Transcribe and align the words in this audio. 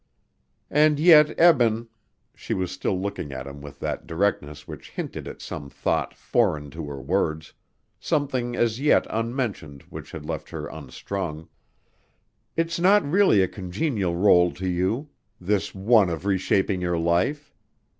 "And 0.71 0.99
yet, 0.99 1.29
Eben" 1.39 1.87
She 2.35 2.55
was 2.55 2.71
still 2.71 2.99
looking 2.99 3.31
at 3.31 3.45
him 3.45 3.61
with 3.61 3.79
that 3.81 4.07
directness 4.07 4.67
which 4.67 4.89
hinted 4.89 5.27
at 5.27 5.43
some 5.43 5.69
thought 5.69 6.15
foreign 6.15 6.71
to 6.71 6.87
her 6.87 6.99
words 6.99 7.53
something 7.99 8.55
as 8.55 8.79
yet 8.79 9.05
unmentioned 9.11 9.83
which 9.91 10.11
had 10.11 10.25
left 10.25 10.49
her 10.49 10.65
unstrung. 10.65 11.49
"It's 12.57 12.79
not 12.79 13.05
really 13.07 13.43
a 13.43 13.47
congenial 13.47 14.15
rôle 14.15 14.57
to 14.57 14.67
you 14.67 15.09
this 15.39 15.75
one 15.75 16.09
of 16.09 16.25
reshaping 16.25 16.81
your 16.81 16.97
life. 16.97 17.53